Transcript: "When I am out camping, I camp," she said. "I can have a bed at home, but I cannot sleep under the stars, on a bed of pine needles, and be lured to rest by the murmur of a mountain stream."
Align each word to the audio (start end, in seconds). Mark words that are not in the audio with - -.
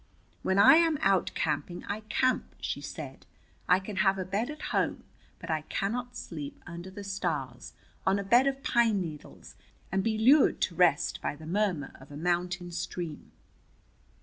"When 0.41 0.57
I 0.57 0.77
am 0.77 0.97
out 1.01 1.29
camping, 1.35 1.83
I 1.85 1.99
camp," 2.09 2.55
she 2.59 2.81
said. 2.81 3.27
"I 3.69 3.79
can 3.79 3.97
have 3.97 4.17
a 4.17 4.25
bed 4.25 4.49
at 4.49 4.61
home, 4.73 5.03
but 5.37 5.51
I 5.51 5.61
cannot 5.69 6.17
sleep 6.17 6.59
under 6.65 6.89
the 6.89 7.03
stars, 7.03 7.73
on 8.03 8.17
a 8.17 8.23
bed 8.23 8.47
of 8.47 8.63
pine 8.63 8.99
needles, 8.99 9.53
and 9.91 10.03
be 10.03 10.17
lured 10.17 10.59
to 10.61 10.73
rest 10.73 11.21
by 11.21 11.35
the 11.35 11.45
murmur 11.45 11.91
of 11.99 12.11
a 12.11 12.17
mountain 12.17 12.71
stream." 12.71 13.31